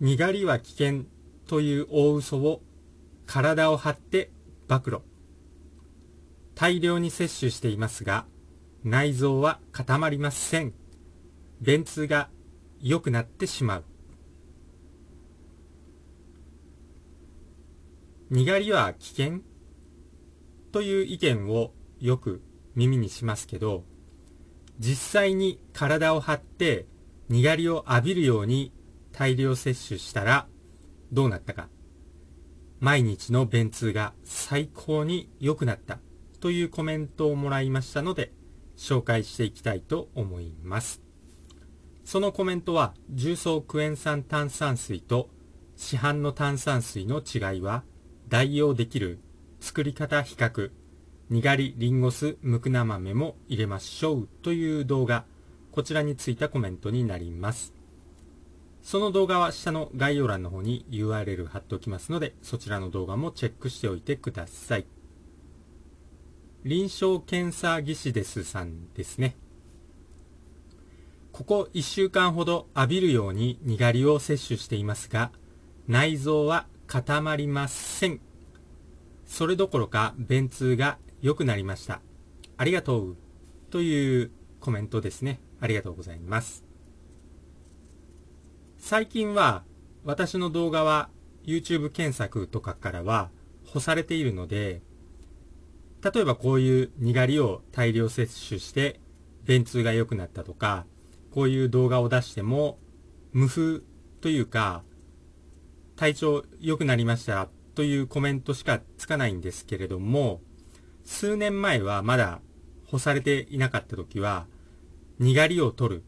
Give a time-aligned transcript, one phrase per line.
[0.00, 1.04] にがりは危険
[1.46, 2.62] という大嘘を
[3.26, 4.30] 体を張って
[4.68, 4.98] 暴露。
[6.54, 8.26] 大量に摂取していますが、
[8.82, 10.74] 内臓は固まりません。
[11.60, 12.28] 便通が
[12.80, 13.84] 良くなってしまう。
[18.30, 19.40] にがりは危険
[20.72, 22.42] という意見をよく
[22.74, 23.84] 耳にしますけど、
[24.78, 26.86] 実際に体を張って
[27.28, 28.72] にがりを浴びるように
[29.16, 30.48] 大量摂取したら
[31.12, 31.68] どうなったか。
[32.80, 36.00] 毎日の便通が最高に良くなった
[36.40, 38.32] というコメントをもらいましたので
[38.76, 41.00] 紹介していきたいと思います。
[42.04, 45.30] そのコメントは重曹クエン酸炭酸水と
[45.76, 47.84] 市販の炭酸水の違いは
[48.28, 49.20] 代用できる
[49.60, 50.70] 作り方比較
[51.30, 55.24] にがりリンゴ酢むくな豆も入れましょうという動画
[55.72, 57.72] こちらについたコメントになります
[58.84, 64.86] その動画は下の概要欄の方に URL 貼っておきますのでそちらの動画もチェックしておいてください
[66.62, 69.36] 臨床検査技師ですさんですね
[71.32, 75.32] ここ1週間ほど浴びるようににがりを摂取していますが
[75.88, 78.20] 内臓は固まりません
[79.26, 82.00] それどころか便通が良くなりました。
[82.56, 83.16] ありがとう。
[83.70, 85.40] というコメントですね。
[85.60, 86.73] ありがとうございます。
[88.86, 89.64] 最近は
[90.04, 91.08] 私の動画は
[91.46, 93.30] YouTube 検索とかからは
[93.64, 94.82] 干されているので、
[96.02, 99.00] 例えばこういうにがりを大量摂取して
[99.46, 100.84] 便通が良くなったとか、
[101.32, 102.76] こういう動画を出しても
[103.32, 103.80] 無風
[104.20, 104.82] というか、
[105.96, 110.42] 体調良くなりましたというコメントしかつかないんですけれども、
[111.06, 112.42] 数年前はまだ
[112.84, 114.46] 干されていなかった時は、
[115.18, 116.02] にがりを取る、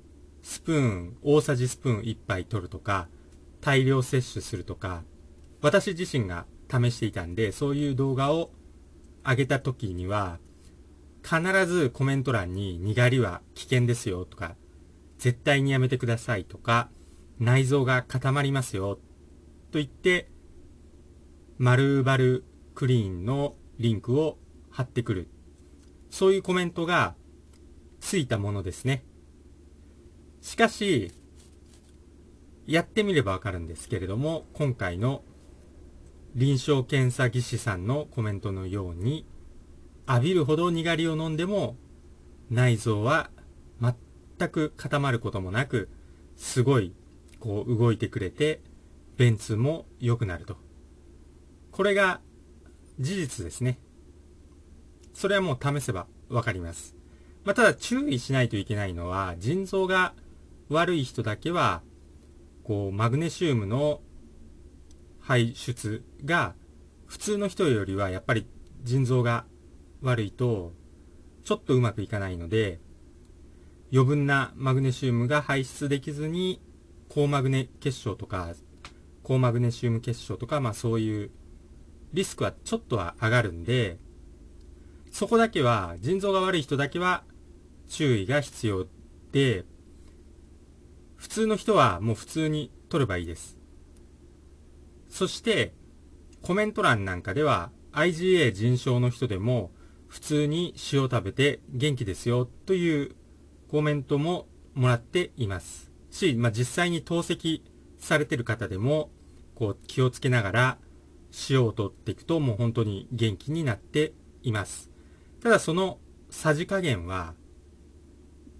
[0.46, 3.08] スプーン、大さじスプーン1杯取るとか、
[3.60, 5.02] 大量摂取するとか、
[5.60, 8.52] 私自身が試していたんで、そういう動画を
[9.24, 10.38] 上げた時には、
[11.24, 14.54] 必ずコメント欄ににがりは危険ですよとか、
[15.18, 16.90] 絶対にやめてくださいとか、
[17.40, 19.00] 内臓が固まりますよ
[19.72, 20.30] と言って、
[21.58, 22.18] 丸々
[22.76, 24.38] クリーンのリンクを
[24.70, 25.28] 貼ってくる。
[26.08, 27.16] そういうコメントが
[27.98, 29.02] ついたものですね。
[30.46, 31.10] しかし、
[32.68, 35.24] やってみればわかるんですけれども、今回の
[36.36, 39.26] 臨床検査技師さんのコメントのように、
[40.06, 41.76] 浴びるほどにがりを飲んでも、
[42.48, 43.28] 内臓は
[43.80, 45.88] 全く固まることもなく、
[46.36, 46.94] すごい、
[47.40, 48.60] こう動いてくれて、
[49.16, 50.56] 便通も良くなると。
[51.72, 52.20] これが
[53.00, 53.80] 事実ですね。
[55.12, 56.94] それはもう試せばわかります。
[57.44, 60.14] まあ、ただ注意しないといけないのは、腎臓が
[60.68, 61.82] 悪い人だけは、
[62.64, 64.00] こう、マグネシウムの
[65.20, 66.54] 排出が
[67.06, 68.46] 普通の人よりはやっぱり
[68.82, 69.44] 腎臓が
[70.02, 70.72] 悪いと、
[71.44, 72.80] ちょっとうまくいかないので、
[73.92, 76.60] 余分なマグネシウムが排出できずに、
[77.08, 78.54] 高マグネ結晶とか、
[79.22, 81.30] 高マグネシウム結晶とか、まあそういう
[82.12, 83.98] リスクはちょっとは上がるんで、
[85.12, 87.22] そこだけは、腎臓が悪い人だけは
[87.88, 88.86] 注意が必要
[89.32, 89.64] で、
[91.16, 93.56] 普通の人はもう普通に取ればいいです。
[95.08, 95.74] そして、
[96.42, 99.72] コメント欄なんかでは IgA 腎症の人でも
[100.06, 103.16] 普通に塩を食べて元気ですよという
[103.68, 107.62] コメントももらっていますし、まあ、実際に透析
[107.98, 109.10] されてる方でも
[109.54, 110.78] こう気をつけながら
[111.50, 114.12] 塩を取っていくともう本当に元気になって
[114.42, 114.90] います。
[115.42, 115.98] ただその
[116.30, 117.34] さじ加減は、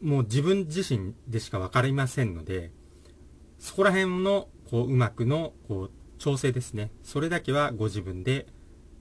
[0.07, 2.71] もう自分自身でしか分かりませんので、
[3.59, 6.93] そこら辺の、こう、うまくの、こう、調整ですね。
[7.03, 8.47] それだけはご自分で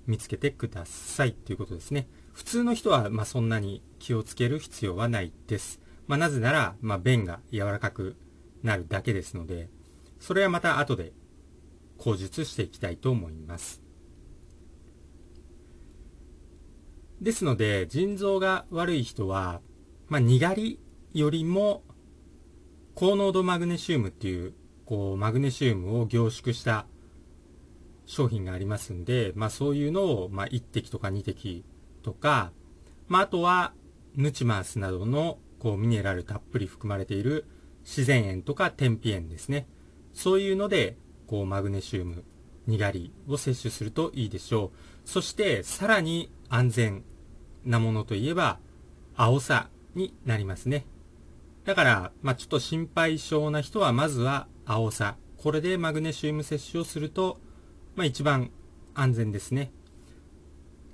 [0.07, 2.07] 見つけてくださいということですね。
[2.33, 5.79] 普通の人は、まあ、そんなに気をつける必要はないです。
[6.07, 8.15] まあ、なぜなら、まあ、便が柔らかく
[8.63, 9.69] なるだけですので、
[10.19, 11.13] それはまた後で
[11.99, 13.79] 口述していきたいと思います。
[17.21, 19.61] ですので、腎臓が悪い人は、
[20.07, 20.79] まあ、にがり
[21.15, 21.81] よりも、
[22.93, 24.53] 高濃度マグネシウムっていう、
[24.85, 26.87] こう、マグネシウムを凝縮した
[28.05, 31.63] 商品がありますんで、まあ、そういうのを、まあ、1滴とか2滴
[32.03, 32.51] とか、
[33.07, 33.73] まあ、あとは、
[34.15, 37.45] ヌチマースなどの、こう、ミネラルたっぷり含まれている
[37.85, 39.67] 自然塩とか天日塩ですね。
[40.13, 40.97] そういうので、
[41.27, 42.25] こう、マグネシウム、
[42.67, 45.09] にがりを摂取するといいでしょう。
[45.09, 47.03] そして、さらに安全
[47.63, 48.59] なものといえば、
[49.15, 50.85] 青さになりますね。
[51.65, 55.17] だから、まあ、ちょっと心配性な人は、まずは青さ。
[55.37, 57.39] これでマグネシウム摂取をすると、
[57.95, 58.51] まあ一番
[58.93, 59.71] 安全ですね。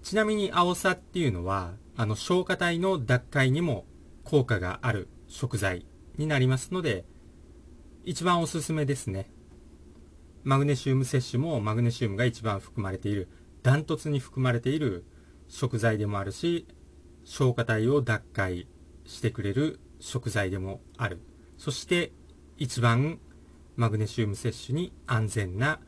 [0.02, 3.86] ちなみにアオサっていうのは、あの消化体の脱解にも
[4.24, 5.86] 効果がある食材
[6.18, 7.06] になりますので、
[8.04, 9.32] 一番おすすめですね。
[10.44, 13.30] マグネシウム摂取もマグネシウムが一番含まれている、
[13.62, 15.06] ダントツに含まれている
[15.48, 16.68] 食材でもあるし、
[17.24, 18.68] 消化体を脱解
[19.06, 21.22] してくれる食材でもある。
[21.58, 22.12] そして
[22.58, 23.20] 一番
[23.78, 25.80] マグネシウム摂取に安全な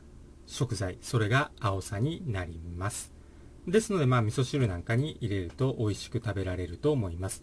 [0.46, 3.12] 食材、それが青さになります。
[3.66, 7.42] ですので、まあ、味噌汁なんかに入れると美味しく食べられると思います。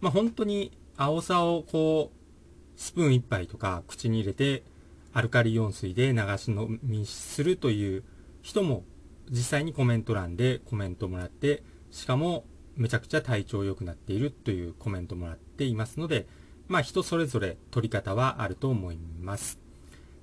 [0.00, 4.64] まあ、本当に青さをこう、スプーン1杯とか口に入れて
[5.12, 8.02] アルカリイオン水で流し飲みするという
[8.40, 8.84] 人も
[9.30, 12.44] 実際にコメント欄でコメントもらって、しかも
[12.76, 16.26] めちゃくちゃ体調良くなっているというコメントもらっていますので、
[16.68, 19.58] まあ人それぞれ取り方はあると思います。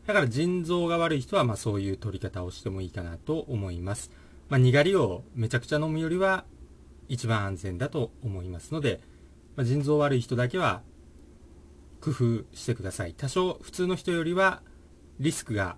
[0.07, 4.12] だから腎臓が悪い人はまあそういう取り方をしてもいいかなと思います。
[4.50, 6.46] まあにがりをめちゃくちゃ飲むよりは
[7.07, 9.02] 一番安全だと思いますので、
[9.56, 10.81] まあ、腎臓悪い人だけは
[12.02, 13.13] 工夫してください。
[13.13, 14.62] 多少普通の人よりは
[15.19, 15.75] リスクが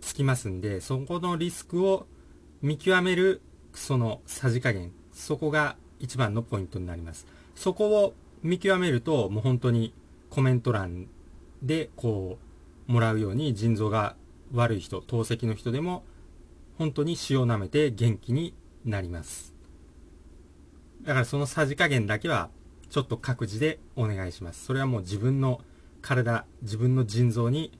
[0.00, 2.06] つきますんで、そこのリスクを
[2.62, 3.42] 見極める
[3.74, 7.26] そのさじ加減、そこが一番のポイントになります。
[7.54, 9.92] そこを見極めると、もう本当に
[10.30, 11.06] コメント欄
[11.62, 12.38] でこ
[12.88, 14.16] う、もらうように腎臓が
[14.52, 16.02] 悪い人、透析の人でも、
[16.78, 19.54] 本当に血を舐めて元気になります。
[21.02, 22.48] だからそのさじ加減だけは、
[22.88, 24.64] ちょっと各自でお願いします。
[24.64, 25.60] それはもう自分の
[26.00, 27.78] 体、自分の腎臓に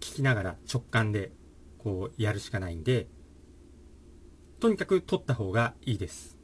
[0.00, 1.30] 聞きながら直感で
[1.78, 3.06] こうやるしかないんで、
[4.62, 6.38] とにかく取った方がいいです。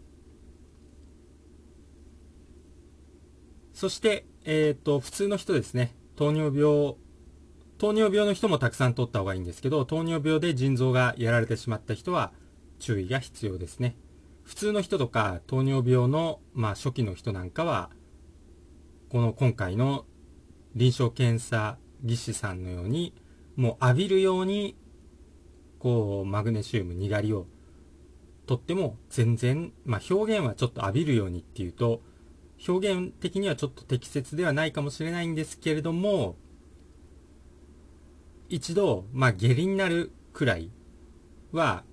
[3.73, 5.94] そして、えっ、ー、と、普通の人ですね。
[6.17, 6.97] 糖尿病、
[7.79, 12.32] 糖尿病の人もたくさん取った方がいいんですけど、糖尿病で腎臓がやられてしまった人は
[12.81, 13.94] 注意が必要ですね。
[14.43, 17.88] 普通の人とか糖尿病の、まあ、初期の人なんかは、
[19.11, 20.06] この今回の
[20.75, 23.15] 臨床検査技師さんのように、
[23.55, 24.76] もう浴びるように、
[25.79, 27.47] こう、マグネシウム、にがりを
[28.48, 32.00] とっても全然、まあ、表現はちょっと浴びるようにっていうと、
[32.66, 36.36] 表現的にはちょっと適切ではないかもしれないんですけれども、
[38.48, 40.70] 一度、まあ、下痢になるくらい
[41.52, 41.84] は、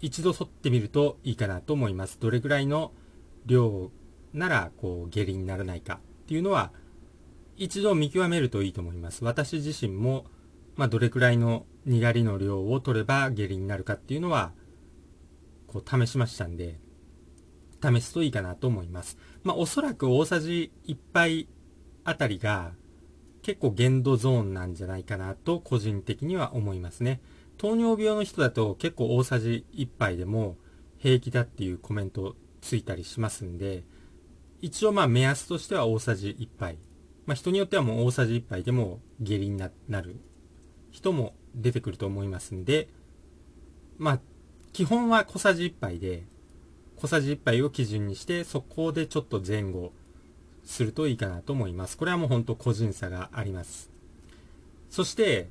[0.00, 2.18] 一度取ってみるといいかなと思います。
[2.18, 2.92] どれくらいの
[3.44, 3.90] 量
[4.32, 6.72] なら、こう、下痢にならないかっていうのは、
[7.58, 9.24] 一度見極めるといいと思います。
[9.24, 10.24] 私自身も、
[10.74, 14.52] まあ、どれくらいのにがりの量を取れば下痢になるかっていうのは、
[15.66, 16.78] こう試しましたんで、
[17.82, 19.18] 試すといいかなと思います。
[19.44, 21.48] まあ、おそらく大さじ1杯
[22.04, 22.72] あたりが
[23.42, 27.20] 結構限度ゾーンなんじゃないかなと個人的には思いますね。
[27.58, 30.56] 糖尿病の人だと結構大さじ1杯でも
[30.98, 33.84] 平気だっていうコメントついたりしますんで、
[34.60, 36.78] 一応まあ目安としては大さじ1杯。
[37.26, 39.70] まあ人によってはもう大さじ1杯でも下痢にな
[40.00, 40.16] る
[40.90, 42.88] 人も出てくると思いますんで、
[43.98, 44.20] まあ、
[44.76, 46.24] 基本は小さじ1杯で、
[46.96, 49.90] 小さじ1杯を基準にして、そこでちょっと前後
[50.64, 51.96] するといいかなと思います。
[51.96, 53.90] これはもうほんと個人差があります。
[54.90, 55.48] そして、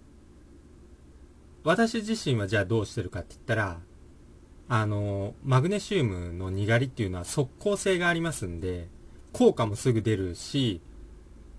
[1.64, 3.80] 私自身はじゃあどうしてるかって言ったら、
[4.70, 8.90] あの、マグネシウムのにがりっていうのは速効性がありますんで、
[9.34, 10.82] 効果もすぐ出るし、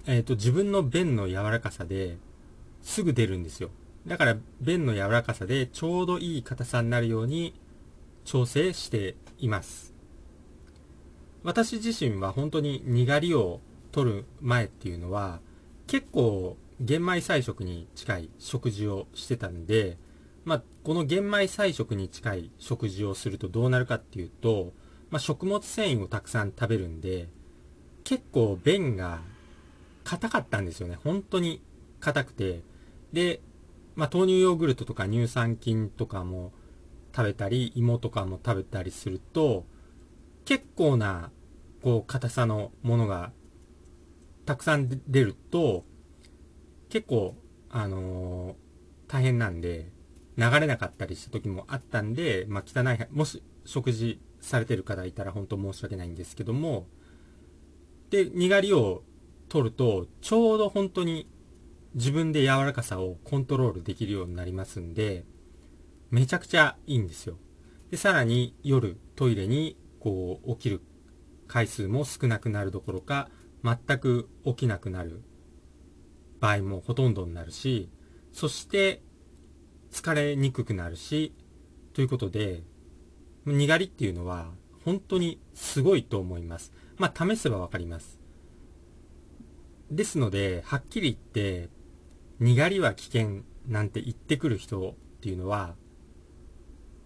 [0.07, 2.17] えっ、ー、と、自分の便の柔らかさで
[2.81, 3.71] すぐ出るんですよ。
[4.07, 7.55] だから便の柔らかさでちょうどいい硬さになるように
[8.25, 9.95] 調整しています。
[11.43, 13.61] 私自身は本当ににがりを
[13.93, 15.41] 取る前っていうのは
[15.87, 19.97] 結構玄米菜食に近い食事をしてたんで、
[20.45, 24.73] まあ、この玄米菜食に近い食事をするとどうなるかっていうと、
[25.11, 27.29] まあ、食物繊維をたくさん食べるんで、
[28.05, 29.21] 結構便が
[30.05, 30.99] 硬かったんですよね。
[31.03, 31.63] 本当に
[32.01, 32.61] 硬くて。
[33.13, 33.41] で、
[33.97, 36.53] まあ、豆乳ヨーグルトとか乳酸菌とかも
[37.15, 39.65] 食べたり、芋とかも食べたりすると、
[40.45, 41.31] 結構な、
[41.83, 43.33] こう、硬さのものが
[44.45, 45.85] たくさん出ると、
[46.89, 47.35] 結構、
[47.71, 49.91] あのー、大変なんで、
[50.37, 56.87] 流れなかったりした時もあったんで、まあ、汚い、もし食事されてる方いたら本当申し訳ないんですけども、
[58.11, 59.03] で、にがりを
[59.49, 61.27] 取ると、ちょうど本当に
[61.97, 65.25] 自分で柔らかさをコントロールできるようになりますんで、
[66.11, 67.39] めちゃくちゃいいんですよ。
[67.91, 70.83] で、さらに夜トイレにこう起きる
[71.49, 73.31] 回数も少なくなるどころか、
[73.65, 75.23] 全く起きなくなる
[76.39, 77.89] 場合もほとんどになるし、
[78.31, 79.01] そして
[79.91, 81.33] 疲れにくくなるし、
[81.95, 82.63] ということで、
[83.47, 84.51] にがりっていうのは
[84.85, 86.75] 本当にすごいと思います。
[86.99, 88.21] まあ試せばわかります。
[89.91, 91.75] ですので、はっきり言って、
[92.41, 95.75] にがりは危険なんて言ってくる人っていうのは、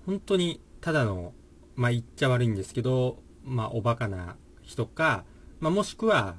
[0.06, 1.32] 本当にただの、
[1.76, 5.24] まあ言っちゃ悪いんですけど、まあおバカな人か、
[5.60, 6.36] まあもしくは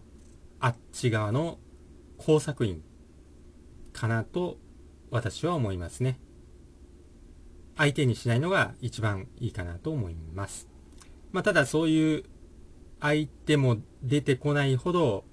[0.59, 1.57] あっち側の
[2.17, 2.83] 工作員
[3.93, 4.57] かなと
[5.09, 6.19] 私は思いますね。
[7.77, 10.67] 相手にしないのが一番いいかなと思います。
[11.31, 12.23] まあただそういう
[12.99, 15.23] 相手も出てこないほど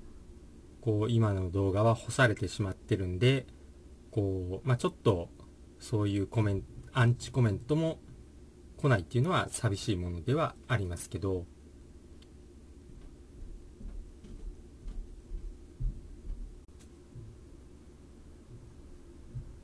[0.88, 3.46] こう、今の動画は干されてしまってるんで、
[4.10, 5.28] こう、まあ、ちょっと、
[5.78, 6.62] そういうコメン、
[6.94, 7.98] アンチコメントも
[8.78, 11.44] 来ないっていうのは寂しいものではありますけど、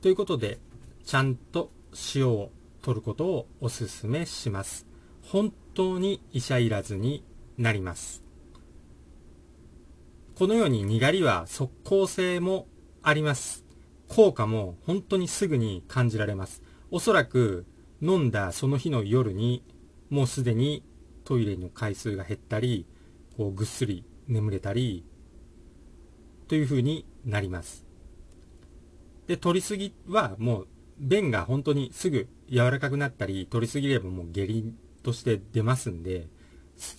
[0.01, 0.59] ということで、
[1.05, 1.71] ちゃんと
[2.13, 2.51] 塩を
[2.83, 4.85] 取ることをお勧めします。
[5.23, 7.23] 本当に医者いらずに
[7.57, 8.24] なります。
[10.35, 12.67] このようににがりは即効性も
[13.01, 13.63] あります。
[14.09, 16.61] 効果も本当にすぐに感じられます。
[16.91, 17.65] おそらく
[18.01, 19.63] 飲んだその日の夜に
[20.09, 20.83] もうすでに
[21.23, 22.85] トイレの回数が減ったり、
[23.37, 25.05] こうぐっすり眠れたり、
[26.49, 27.85] という風になります。
[29.27, 30.67] で、取りすぎはもう
[30.99, 36.27] 便が本当にすぐ柔らかくなったり、取りすぎればもう下痢として出ますんで、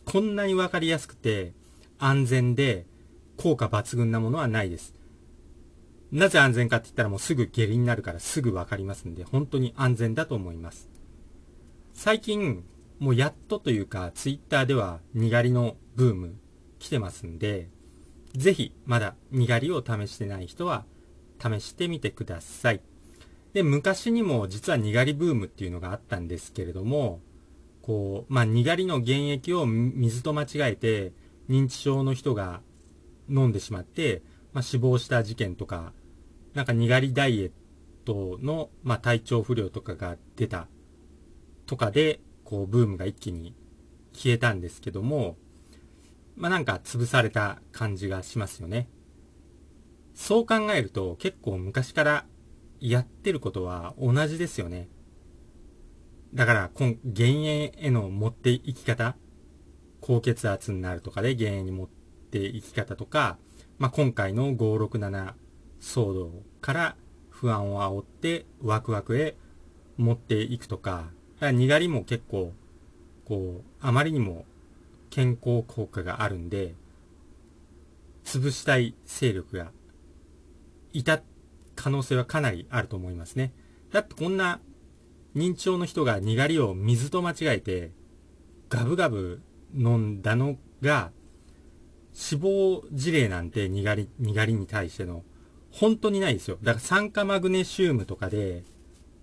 [0.07, 1.53] こんなにわかりやすくて
[1.99, 2.87] 安全で
[3.47, 4.93] 効果抜群なものはないです。
[6.11, 10.91] なぜ安全かって言ったらもうすぐ下痢になるからすぐわかりますんで、本当に安全だと思います。
[11.95, 12.65] 最近、
[12.99, 16.35] もうやっとというか、ツイッターではにがりのブーム
[16.81, 17.69] 来てますんで、
[18.35, 20.85] ぜひまだにがりを試してない人は
[21.39, 22.81] 試してみてください。
[23.53, 27.21] で、昔にも実はにがりブームっていうのがあったんですけれども、
[27.83, 31.13] こう、まあ、にがりの原液を水と間違えて
[31.49, 32.61] 認知症の人が
[33.29, 35.93] 飲んでしまって、まあ、死亡した事件とか、
[36.55, 37.51] なんかにがりダイエッ
[38.05, 40.69] トの、まあ、体調不良とかが出た
[41.67, 43.55] とかで、こう、ブームが一気に
[44.13, 45.37] 消えたんですけども、
[46.37, 48.89] まあ、なんか潰された感じがしますよね。
[50.15, 52.25] そう考えると結構昔から
[52.81, 54.89] やってることは同じですよね。
[56.35, 56.71] だから、
[57.05, 59.17] 減塩への持っていき方、
[60.01, 63.39] 高血圧になるとかで減塩に持っていき方とか、
[63.79, 65.35] まあ、今回の567
[65.81, 66.31] 騒動
[66.61, 66.97] から
[67.31, 69.37] 不安を煽ってワクワクへ
[69.97, 72.53] 持っていくとか、かにがりも結構、
[73.25, 74.45] こう、あまりにも
[75.11, 76.75] 健康効果があるんで、
[78.25, 79.71] 潰したい勢力が
[80.93, 81.23] いた
[81.75, 83.53] 可能性はかなりあると思いますね。
[83.93, 84.61] だってこんな
[85.37, 87.93] 認知症の人がにがりを水と間違えて
[88.69, 89.43] ガブガブ
[89.75, 91.13] 飲んだのが
[92.17, 95.23] 死亡事例なんてにがり、にがりに対しての、
[95.71, 96.57] 本当にないですよ。
[96.63, 98.65] だから酸化マグネシウムとかで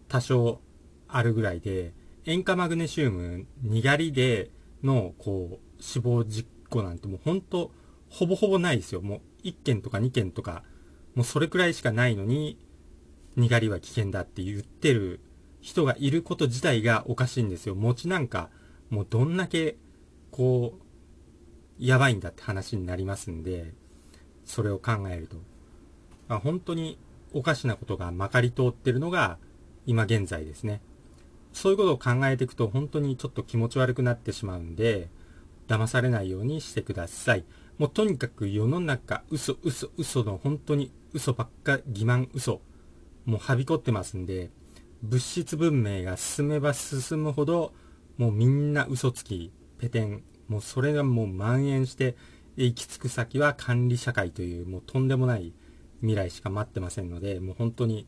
[0.07, 0.61] 多少
[1.07, 1.91] あるぐらいで、
[2.27, 4.51] 塩化マグネシウム、にがりで
[4.83, 7.71] の、こう、死亡事故なんてもう本当、
[8.09, 9.01] ほぼほぼないですよ。
[9.01, 10.63] もう1件とか2件とか、
[11.15, 12.59] もうそれくらいしかないのに、
[13.35, 15.19] にがりは危険だって言ってる
[15.61, 17.73] 人がいること自体がおかしいんですよ。
[17.73, 18.51] 餅なんか、
[18.91, 19.77] もうどんだけ、
[20.29, 20.83] こう、
[21.83, 23.73] やばいんだって話になりますんで、
[24.45, 25.35] それを考えると。
[26.29, 26.97] あ本当に
[27.33, 29.37] おかしなことがまかり通ってるのが
[29.85, 30.81] 今現在ですね。
[31.51, 35.09] そういうことを考えていくと本当にちょっと気持ち悪くなってしまうんで、
[35.67, 37.43] 騙されないようにしてください。
[37.77, 42.61] もうとにかく世の中嘘嘘嘘の本当に嘘ばっか欺瞞嘘。
[43.25, 44.51] もうはびこってますんで、
[45.01, 47.73] 物質文明が進めば進むほど、
[48.17, 49.51] もうみんな嘘つき、
[49.83, 52.15] ペテン、もうそれがもう蔓延して
[52.55, 55.53] 行き着く先は管理社会というもうとんでもない
[55.99, 58.07] 未来しか待ってませんので、もう本当に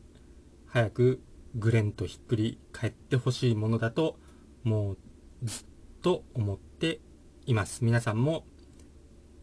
[0.66, 1.20] 早く
[1.54, 4.18] グレンとひっくり返ってほしいものだと、
[4.64, 4.98] もう
[5.42, 5.66] ずっ
[6.00, 7.00] と思って
[7.44, 7.84] います。
[7.84, 8.46] 皆さんも、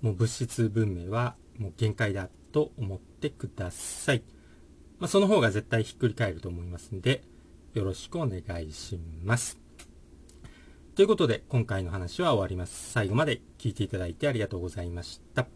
[0.02, 4.24] もう物質文明はもう限界だと思ってください。
[4.98, 7.24] まあ、その方が絶対ひっくり返ると思いますんで、
[7.76, 9.63] よろしくお願いします。
[10.96, 12.92] ということで、今回の話は終わります。
[12.92, 15.48] 最後まで聞いていただいてありがとうございました。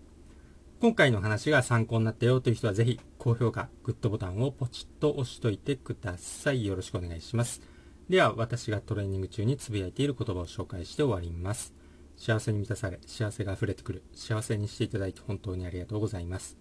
[0.82, 6.66] 今回の話が参考になったよという人はぜひ、高評価、グッドボタンをポチッと押しといてください。
[6.66, 7.62] よろしくお願いします。
[8.10, 11.72] では、私がトレーニング中につぶやいている言葉を紹介して終わります。
[12.16, 14.02] 幸せに満たされ、幸せが溢れてくる。
[14.14, 16.58] 幸せにしていただいて本当にありがとうございます。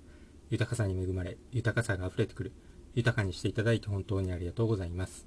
[0.50, 2.52] 豊かさに恵まれ、豊かさが溢れてくる。
[2.94, 5.26] 豊かにしていただいて本当にありがとうございます。